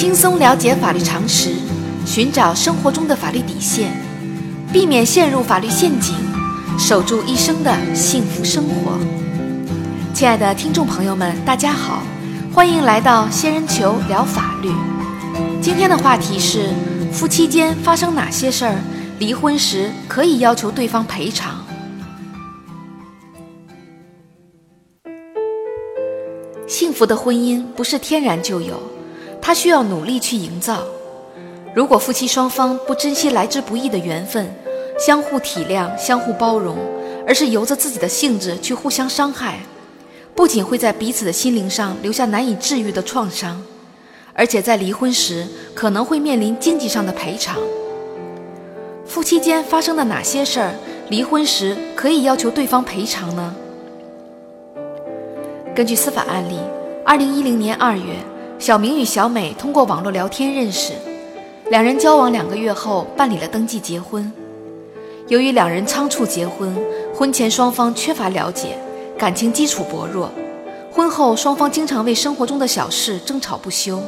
[0.00, 1.50] 轻松了解法律常识，
[2.06, 3.92] 寻找生活中的法律底线，
[4.72, 6.14] 避免陷入法律陷阱，
[6.78, 8.98] 守住一生的幸福生活。
[10.14, 12.02] 亲爱的听众朋友们，大家好，
[12.50, 14.70] 欢迎来到仙人球聊法律。
[15.60, 16.70] 今天的话题是：
[17.12, 18.76] 夫妻间发生哪些事儿，
[19.18, 21.62] 离婚时可以要求对方赔偿？
[26.66, 28.80] 幸福的婚姻不是天然就有，
[29.50, 30.84] 他需要努力去营造。
[31.74, 34.48] 如果夫妻双方不珍惜来之不易的缘分，
[34.96, 36.76] 相互体谅、相互包容，
[37.26, 39.58] 而是由着自己的性子去互相伤害，
[40.36, 43.60] 不仅会在彼此的心灵上留下难以治愈的创伤，
[44.34, 47.58] 而且在离婚时可能会面临经济上的赔偿。
[49.04, 50.70] 夫妻间发生的哪些事儿，
[51.08, 53.52] 离婚时可以要求对方赔偿呢？
[55.74, 56.56] 根据司法案例，
[57.04, 58.14] 二零一零年二月，
[58.60, 60.92] 小明与小美通过网络聊天认识，
[61.70, 64.30] 两人交往两个月后办理了登记结婚。
[65.28, 66.76] 由于两人仓促结婚，
[67.14, 68.76] 婚前双方缺乏了解，
[69.16, 70.30] 感情基础薄弱，
[70.92, 73.98] 婚后双方经常为生活中的小事争吵不休。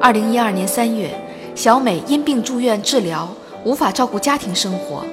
[0.00, 1.10] 二零一二年三月，
[1.54, 3.28] 小美因病住院治疗，
[3.64, 5.04] 无法照顾家庭生活，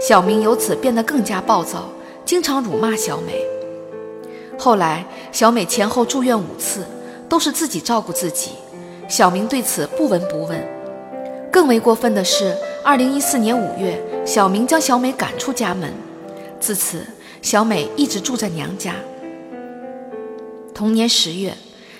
[0.00, 1.84] 小明由此变得更加暴躁，
[2.24, 3.40] 经常辱骂小美。
[4.58, 6.84] 后来，小美前后住院五次，
[7.30, 8.50] 都是自己照顾自己，
[9.08, 10.62] 小明对此不闻不问。
[11.50, 15.94] 更为过分的是，二零一四年五月，小明将小美赶出家门，
[16.58, 17.06] 自此，
[17.40, 18.96] 小美一直住在娘家。
[20.74, 21.54] 同年十月，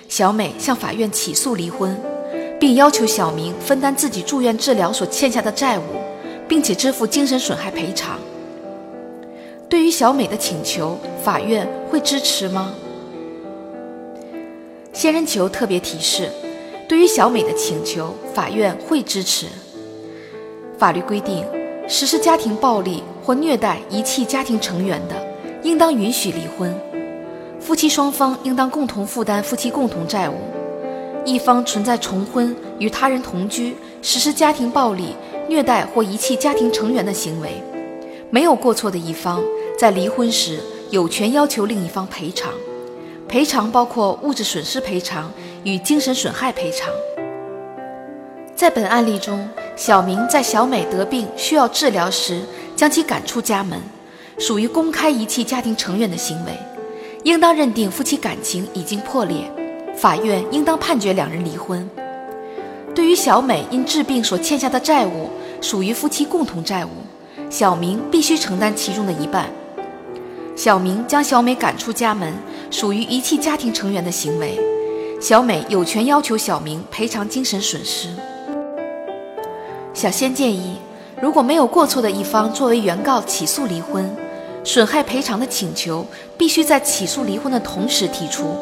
[0.09, 1.97] 小美向法院起诉离婚，
[2.59, 5.83] 并要求小明分担自己住院治疗所欠下的债务，
[6.45, 8.19] 并且支付精神损害赔偿。
[9.69, 12.73] 对于小美的请求，法院会支持吗？
[14.93, 16.29] 仙人球特别提示：
[16.87, 19.47] 对于小美的请求，法院会支持。
[20.77, 21.45] 法律规定，
[21.87, 25.15] 实施家庭暴力或虐待、遗弃家庭成员的，
[25.63, 26.75] 应当允许离婚。
[27.59, 30.33] 夫妻双方应当共同负担夫妻共同债务。
[31.23, 35.15] 一方存在重婚、与他人同居、实施家庭暴力、
[35.47, 37.63] 虐待或遗弃家庭成员的行为，
[38.29, 39.41] 没有过错的一方。
[39.77, 42.51] 在离婚时，有权要求另一方赔偿，
[43.31, 45.31] 赔偿包括物质损失赔偿
[45.63, 46.89] 与精神损害赔偿。
[48.53, 49.47] 在本案例中，
[49.77, 52.41] 小明在小美得病需要治疗时
[52.75, 53.79] 将其赶出家门，
[54.37, 56.51] 属于公开遗弃家庭成员的行为，
[57.23, 59.49] 应当认定夫妻感情已经破裂，
[59.95, 61.89] 法院应当判决两人离婚。
[62.93, 65.29] 对于小美因治病所欠下的债务，
[65.61, 66.89] 属于夫妻共同债务，
[67.49, 69.49] 小明必须承担其中的一半。
[70.53, 72.33] 小明将小美赶出家门，
[72.71, 74.57] 属于遗弃家庭成员的行为。
[75.19, 78.07] 小美有权要求小明赔偿精神损失。
[79.93, 80.77] 小仙建议，
[81.21, 84.09] 如果没有过错的一方作为原告起诉离婚，
[84.63, 86.03] 损害赔偿的请求
[86.37, 88.55] 必须在起诉离婚的同时提出。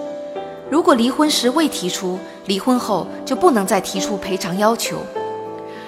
[0.69, 4.97] 如果离婚时未提出，离婚后就不能再提出赔偿要求。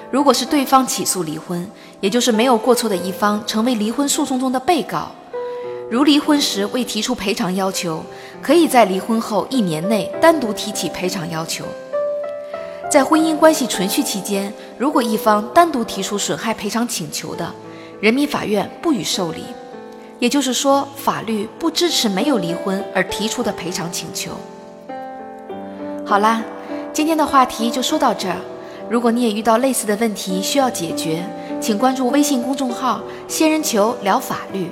[0.10, 5.12] 如果是对方起诉离婚，也就是没有过错的一方成为离婚诉讼中的被告。
[5.92, 8.02] 如离婚时未提出赔偿要求，
[8.42, 11.66] 可以在离婚后一年内单独提起赔偿要求。
[12.90, 17.54] 在婚姻关系存续期间，如果一方单独提出损害赔偿请求的，
[18.00, 19.44] 人民法院不予受理。
[20.18, 24.32] 也就是说，法律不支持没有离婚而提出的赔偿请求。
[26.06, 26.42] 好啦，
[26.94, 28.38] 今天的话题就说到这儿。
[28.90, 31.22] 如果你也遇到类似的问题需要解决，
[31.60, 34.72] 请关注微信公众号“仙人球聊法律”。